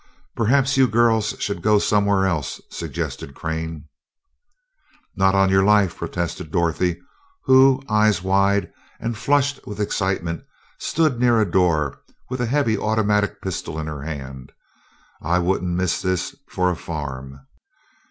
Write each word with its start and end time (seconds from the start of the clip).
"Perhaps 0.35 0.77
you 0.77 0.87
girls 0.87 1.35
should 1.37 1.61
go 1.61 1.77
somewhere 1.77 2.25
else," 2.25 2.59
suggested 2.71 3.35
Crane. 3.35 3.87
"Not 5.15 5.35
on 5.35 5.51
your 5.51 5.63
life!" 5.63 5.95
protested 5.95 6.49
Dorothy, 6.51 6.99
who, 7.43 7.83
eyes 7.87 8.23
wide 8.23 8.73
and 8.99 9.15
flushed 9.15 9.59
with 9.67 9.79
excitement, 9.79 10.43
stood 10.79 11.19
near 11.19 11.39
a 11.39 11.45
door, 11.45 12.01
with 12.31 12.41
a 12.41 12.47
heavy 12.47 12.79
automatic 12.79 13.43
pistol 13.43 13.79
in 13.79 13.85
her 13.85 14.01
hand. 14.01 14.51
"I 15.21 15.37
wouldn't 15.37 15.77
miss 15.77 16.01
this 16.01 16.35
for 16.49 16.71
a 16.71 16.75
farm!" 16.75 17.39